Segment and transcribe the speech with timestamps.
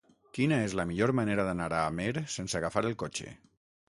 [0.35, 3.29] Quina és la millor manera d'anar a Amer sense agafar el cotxe?